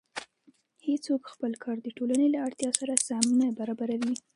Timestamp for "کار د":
1.63-1.87